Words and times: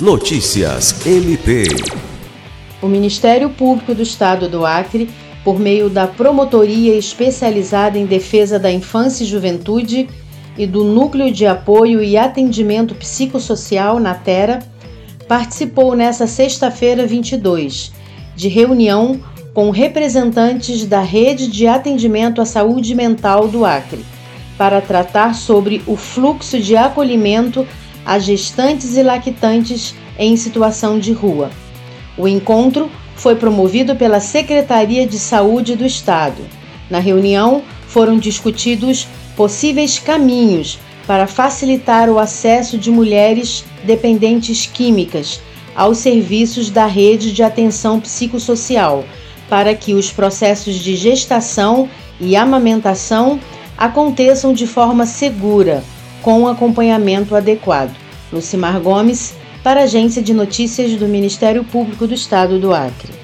Notícias 0.00 1.04
MP. 1.04 1.64
O 2.80 2.86
Ministério 2.86 3.50
Público 3.50 3.92
do 3.96 4.00
Estado 4.00 4.48
do 4.48 4.64
Acre, 4.64 5.10
por 5.42 5.58
meio 5.58 5.90
da 5.90 6.06
Promotoria 6.06 6.94
Especializada 6.96 7.98
em 7.98 8.06
Defesa 8.06 8.60
da 8.60 8.70
Infância 8.70 9.24
e 9.24 9.26
Juventude 9.26 10.08
e 10.56 10.68
do 10.68 10.84
Núcleo 10.84 11.32
de 11.32 11.46
Apoio 11.46 12.00
e 12.00 12.16
Atendimento 12.16 12.94
Psicossocial 12.94 13.98
na 13.98 14.14
Terra, 14.14 14.60
participou 15.26 15.96
nesta 15.96 16.28
sexta-feira 16.28 17.04
22 17.04 17.90
de 18.36 18.46
reunião 18.46 19.20
com 19.52 19.70
representantes 19.70 20.86
da 20.86 21.00
Rede 21.00 21.48
de 21.48 21.66
Atendimento 21.66 22.40
à 22.40 22.44
Saúde 22.44 22.94
Mental 22.94 23.48
do 23.48 23.64
Acre, 23.64 24.04
para 24.56 24.80
tratar 24.80 25.34
sobre 25.34 25.82
o 25.88 25.96
fluxo 25.96 26.60
de 26.60 26.76
acolhimento 26.76 27.66
a 28.04 28.18
gestantes 28.18 28.96
e 28.96 29.02
lactantes 29.02 29.94
em 30.18 30.36
situação 30.36 30.98
de 30.98 31.12
rua. 31.12 31.50
O 32.16 32.26
encontro 32.26 32.90
foi 33.14 33.36
promovido 33.36 33.94
pela 33.96 34.20
Secretaria 34.20 35.06
de 35.06 35.18
Saúde 35.18 35.76
do 35.76 35.84
Estado. 35.84 36.42
Na 36.90 36.98
reunião, 36.98 37.62
foram 37.86 38.18
discutidos 38.18 39.06
possíveis 39.36 39.98
caminhos 39.98 40.78
para 41.06 41.26
facilitar 41.26 42.10
o 42.10 42.18
acesso 42.18 42.76
de 42.76 42.90
mulheres 42.90 43.64
dependentes 43.84 44.66
químicas 44.66 45.40
aos 45.74 45.98
serviços 45.98 46.70
da 46.70 46.86
rede 46.86 47.32
de 47.32 47.42
atenção 47.42 48.00
psicossocial, 48.00 49.04
para 49.48 49.74
que 49.74 49.94
os 49.94 50.10
processos 50.10 50.74
de 50.74 50.96
gestação 50.96 51.88
e 52.20 52.36
amamentação 52.36 53.38
aconteçam 53.76 54.52
de 54.52 54.66
forma 54.66 55.06
segura 55.06 55.84
com 56.22 56.46
acompanhamento 56.46 57.34
adequado. 57.34 57.94
Lucimar 58.32 58.80
Gomes, 58.80 59.34
para 59.62 59.80
a 59.80 59.84
Agência 59.84 60.22
de 60.22 60.32
Notícias 60.32 60.92
do 60.98 61.08
Ministério 61.08 61.64
Público 61.64 62.06
do 62.06 62.14
Estado 62.14 62.58
do 62.58 62.72
Acre. 62.72 63.17